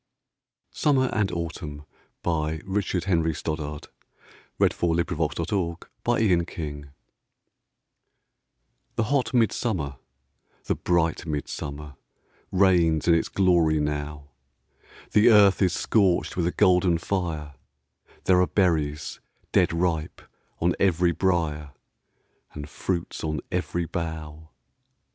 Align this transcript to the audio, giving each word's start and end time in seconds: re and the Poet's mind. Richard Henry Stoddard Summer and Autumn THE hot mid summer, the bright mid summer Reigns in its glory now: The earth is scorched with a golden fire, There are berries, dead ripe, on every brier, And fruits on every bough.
re 0.83 0.91
and 1.13 1.29
the 1.29 1.33
Poet's 1.35 1.61
mind. 2.25 2.63
Richard 2.65 3.03
Henry 3.03 3.35
Stoddard 3.35 3.87
Summer 4.59 4.99
and 5.11 5.51
Autumn 5.51 6.89
THE 8.95 9.03
hot 9.03 9.31
mid 9.35 9.51
summer, 9.51 9.97
the 10.63 10.73
bright 10.73 11.27
mid 11.27 11.47
summer 11.47 11.93
Reigns 12.51 13.07
in 13.07 13.13
its 13.13 13.29
glory 13.29 13.79
now: 13.79 14.31
The 15.11 15.29
earth 15.29 15.61
is 15.61 15.73
scorched 15.73 16.35
with 16.35 16.47
a 16.47 16.51
golden 16.51 16.97
fire, 16.97 17.53
There 18.23 18.41
are 18.41 18.47
berries, 18.47 19.19
dead 19.51 19.71
ripe, 19.71 20.23
on 20.59 20.73
every 20.79 21.11
brier, 21.11 21.73
And 22.53 22.67
fruits 22.67 23.23
on 23.23 23.39
every 23.51 23.85
bough. 23.85 24.49